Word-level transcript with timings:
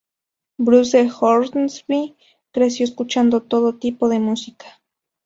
Bruce 0.57 1.07
Hornsby 1.19 2.15
creció 2.51 2.85
escuchando 2.85 3.43
todo 3.43 3.75
tipo 3.77 4.09
de 4.09 4.17
música. 4.17 4.65